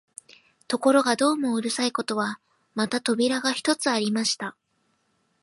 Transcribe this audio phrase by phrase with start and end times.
[0.67, 2.39] ところがどうもうるさいことは、
[2.73, 4.55] また扉が一つありました